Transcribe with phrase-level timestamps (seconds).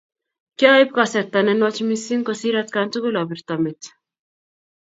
[0.57, 3.81] Kiaip kasarta ne nwach missing kosir atkaan tugul apirto met.